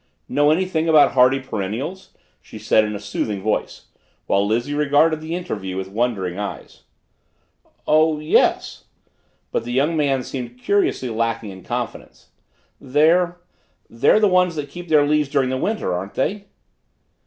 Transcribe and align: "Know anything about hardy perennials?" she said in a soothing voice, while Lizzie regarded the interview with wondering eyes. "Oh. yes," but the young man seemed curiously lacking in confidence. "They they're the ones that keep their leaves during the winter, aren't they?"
"Know 0.27 0.49
anything 0.49 0.89
about 0.89 1.11
hardy 1.11 1.39
perennials?" 1.39 2.09
she 2.41 2.57
said 2.57 2.83
in 2.85 2.95
a 2.95 2.99
soothing 2.99 3.39
voice, 3.43 3.85
while 4.25 4.43
Lizzie 4.47 4.73
regarded 4.73 5.21
the 5.21 5.35
interview 5.35 5.77
with 5.77 5.89
wondering 5.89 6.39
eyes. 6.39 6.85
"Oh. 7.85 8.17
yes," 8.17 8.85
but 9.51 9.63
the 9.63 9.71
young 9.73 9.95
man 9.95 10.23
seemed 10.23 10.57
curiously 10.57 11.09
lacking 11.11 11.51
in 11.51 11.61
confidence. 11.63 12.29
"They 12.79 13.25
they're 13.91 14.19
the 14.19 14.27
ones 14.27 14.55
that 14.55 14.69
keep 14.69 14.87
their 14.87 15.05
leaves 15.05 15.29
during 15.29 15.51
the 15.51 15.57
winter, 15.59 15.93
aren't 15.93 16.15
they?" 16.15 16.45